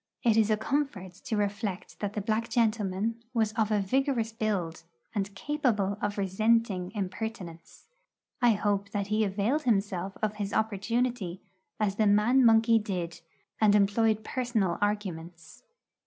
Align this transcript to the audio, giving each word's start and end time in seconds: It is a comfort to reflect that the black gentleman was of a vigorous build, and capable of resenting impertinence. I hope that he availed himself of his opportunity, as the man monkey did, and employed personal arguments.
It 0.23 0.35
is 0.35 0.49
a 0.49 0.57
comfort 0.57 1.11
to 1.25 1.37
reflect 1.37 1.99
that 1.99 2.13
the 2.13 2.21
black 2.21 2.49
gentleman 2.49 3.23
was 3.35 3.53
of 3.53 3.69
a 3.69 3.79
vigorous 3.79 4.31
build, 4.33 4.81
and 5.13 5.35
capable 5.35 5.99
of 6.01 6.17
resenting 6.17 6.91
impertinence. 6.95 7.85
I 8.41 8.53
hope 8.53 8.89
that 8.93 9.07
he 9.13 9.23
availed 9.23 9.61
himself 9.61 10.17
of 10.23 10.37
his 10.37 10.53
opportunity, 10.53 11.39
as 11.79 11.97
the 11.97 12.07
man 12.07 12.43
monkey 12.43 12.79
did, 12.79 13.21
and 13.61 13.75
employed 13.75 14.23
personal 14.23 14.79
arguments. 14.81 15.65